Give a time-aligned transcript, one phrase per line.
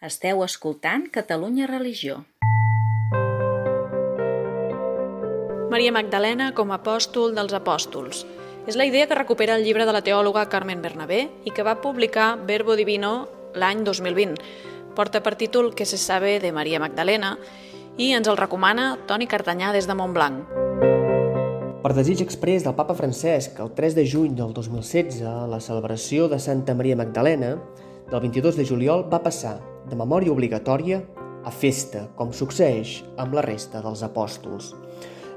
[0.00, 2.22] Esteu escoltant Catalunya Religió.
[5.68, 8.22] Maria Magdalena com a apòstol dels apòstols.
[8.64, 11.82] És la idea que recupera el llibre de la teòloga Carmen Bernabé i que va
[11.84, 14.40] publicar Verbo Divino l'any 2020.
[14.96, 17.36] Porta per títol Que se sabe de Maria Magdalena
[18.00, 20.48] i ens el recomana Toni Cartanyà des de Montblanc.
[21.84, 26.40] Per desig express del papa Francesc, el 3 de juny del 2016, la celebració de
[26.40, 27.58] Santa Maria Magdalena,
[28.08, 29.58] del 22 de juliol, va passar
[29.90, 31.02] de memòria obligatòria
[31.44, 34.74] a festa, com succeeix amb la resta dels apòstols.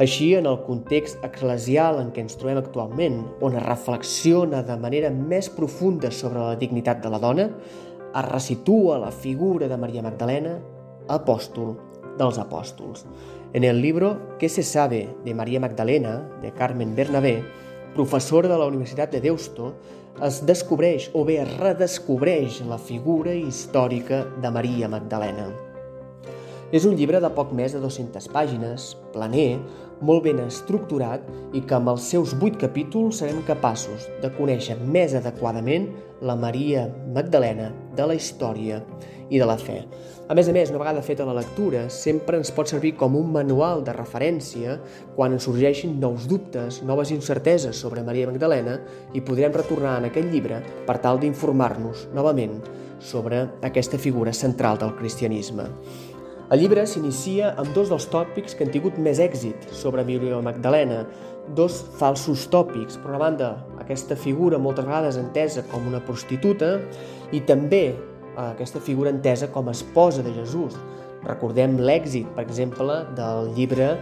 [0.00, 5.10] Així, en el context eclesial en què ens trobem actualment, on es reflexiona de manera
[5.12, 7.50] més profunda sobre la dignitat de la dona,
[8.10, 10.56] es resitua la figura de Maria Magdalena,
[11.12, 11.76] apòstol
[12.18, 13.04] dels apòstols.
[13.52, 17.42] En el libro ¿Qué se sabe de Maria Magdalena, de Carmen Bernabé,
[17.94, 19.72] professora de la Universitat de Deusto,
[20.26, 25.48] es descobreix o bé es redescobreix la figura històrica de Maria Magdalena.
[26.70, 29.58] És un llibre de poc més de 200 pàgines, planer,
[30.00, 31.24] molt ben estructurat
[31.56, 35.90] i que amb els seus vuit capítols serem capaços de conèixer més adequadament
[36.24, 38.80] la Maria Magdalena de la història
[39.30, 39.80] i de la fe.
[40.30, 43.32] A més a més, una vegada feta la lectura, sempre ens pot servir com un
[43.34, 44.76] manual de referència
[45.16, 48.76] quan ens sorgeixin nous dubtes, noves incerteses sobre Maria Magdalena
[49.14, 52.60] i podrem retornar en aquest llibre per tal d'informar-nos novament
[53.00, 55.66] sobre aquesta figura central del cristianisme.
[56.50, 61.04] El llibre s'inicia amb dos dels tòpics que han tingut més èxit sobre Maria Magdalena,
[61.54, 62.98] dos falsos tòpics.
[62.98, 66.76] Per una banda, aquesta figura moltes vegades entesa com una prostituta
[67.30, 67.84] i també
[68.36, 70.76] aquesta figura entesa com a esposa de Jesús.
[71.26, 73.92] Recordem l'èxit, per exemple, del llibre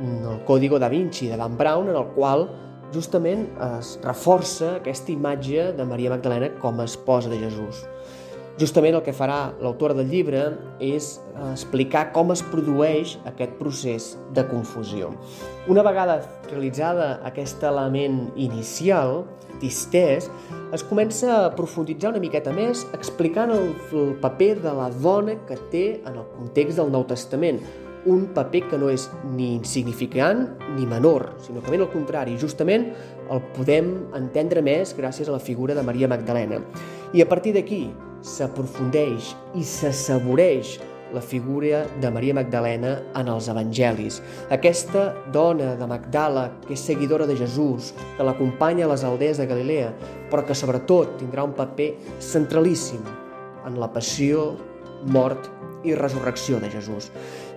[0.00, 2.48] El Código da Vinci de Dan Brown, en el qual
[2.94, 3.46] justament
[3.78, 7.84] es reforça aquesta imatge de Maria Magdalena com a esposa de Jesús.
[8.54, 10.44] Justament el que farà l'autor del llibre
[10.78, 15.10] és eh, explicar com es produeix aquest procés de confusió.
[15.66, 19.24] Una vegada realitzada aquest element inicial,
[19.58, 20.30] distès,
[20.74, 25.58] es comença a profunditzar una miqueta més explicant el, el paper de la dona que
[25.74, 27.58] té en el context del Nou Testament,
[28.06, 32.90] un paper que no és ni insignificant ni menor, sinó que ben al contrari, justament
[33.32, 36.60] el podem entendre més gràcies a la figura de Maria Magdalena.
[37.14, 37.86] I a partir d'aquí,
[38.24, 40.78] s'aprofundeix i s'assaboreix
[41.14, 44.18] la figura de Maria Magdalena en els evangelis.
[44.50, 49.46] Aquesta dona de Magdala, que és seguidora de Jesús, que l'acompanya a les aldees de
[49.46, 49.92] Galilea,
[50.32, 53.04] però que sobretot tindrà un paper centralíssim
[53.68, 54.54] en la passió,
[55.04, 55.50] mort
[55.84, 57.10] i resurrecció de Jesús,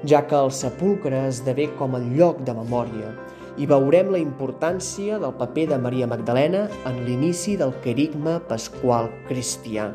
[0.05, 3.13] ja que el sepulcre esdevé com el lloc de memòria
[3.57, 9.89] i veurem la importància del paper de Maria Magdalena en l'inici del querigma pasqual cristià.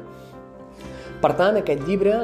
[1.23, 2.17] Per tant, aquest llibre,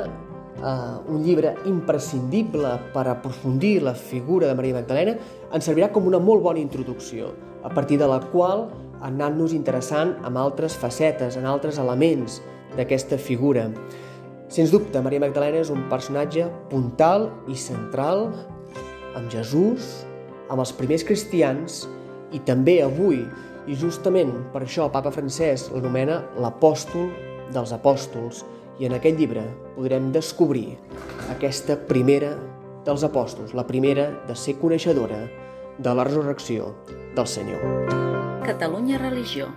[0.59, 5.15] eh, un llibre imprescindible per aprofundir la figura de Maria Magdalena,
[5.55, 7.31] ens servirà com una molt bona introducció,
[7.63, 8.67] a partir de la qual
[9.01, 12.41] anant-nos interessant en altres facetes, en altres elements
[12.75, 13.69] d'aquesta figura.
[14.49, 18.33] Sens dubte, Maria Magdalena és un personatge puntal i central
[19.15, 20.03] amb Jesús,
[20.49, 21.85] amb els primers cristians
[22.35, 23.23] i també avui,
[23.69, 27.13] i justament per això el papa Francesc l'anomena l'apòstol
[27.53, 28.43] dels apòstols,
[28.79, 29.45] i en aquest llibre
[29.77, 30.79] podrem descobrir
[31.31, 32.35] aquesta primera
[32.87, 35.25] dels apòstols, la primera de ser coneixedora
[35.79, 36.75] de la resurrecció
[37.15, 37.65] del Senyor.
[38.47, 39.51] Catalunya Religió